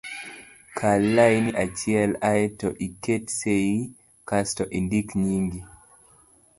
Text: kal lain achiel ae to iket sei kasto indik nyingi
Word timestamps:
kal 0.77 1.01
lain 1.15 1.45
achiel 1.63 2.11
ae 2.31 2.43
to 2.59 2.67
iket 2.87 3.23
sei 3.39 3.69
kasto 4.29 4.63
indik 4.77 5.07
nyingi 5.23 5.59